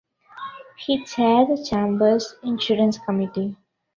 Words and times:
He 0.79 1.03
chaired 1.05 1.49
the 1.49 1.63
chamber's 1.63 2.33
Insurance 2.41 2.97
Committee. 2.97 3.55